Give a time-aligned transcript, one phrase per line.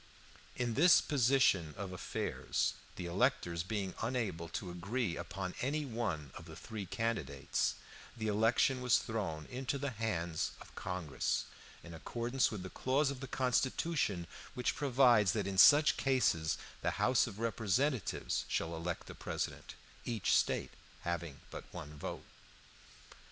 [0.55, 6.45] In this position of affairs, the electors being unable to agree upon any one of
[6.45, 7.75] the three candidates,
[8.17, 11.45] the election was thrown into the hands of Congress,
[11.83, 14.25] in accordance with the clause of the Constitution
[14.55, 20.35] which provides that in such cases the House of Representatives shall elect a president, each
[20.35, 20.71] State
[21.01, 22.25] having but one vote.